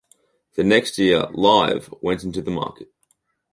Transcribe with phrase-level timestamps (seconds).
[0.55, 2.89] The next year, “Live” went into the market.